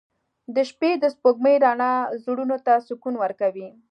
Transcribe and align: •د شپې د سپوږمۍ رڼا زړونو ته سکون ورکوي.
•د 0.55 0.57
شپې 0.69 0.91
د 0.99 1.05
سپوږمۍ 1.13 1.55
رڼا 1.65 1.93
زړونو 2.23 2.57
ته 2.65 2.73
سکون 2.87 3.15
ورکوي. 3.19 3.69